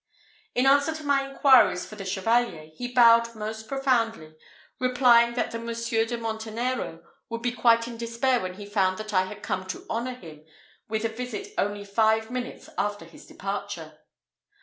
[0.55, 4.33] In answer to my inquiries for the Chevalier, he bowed most profoundly,
[4.79, 9.13] replying that the Monsieur de Montenero would be quite in despair when he found that
[9.13, 10.43] I had come to honour him
[10.89, 13.99] with a visit only five minutes after his departure.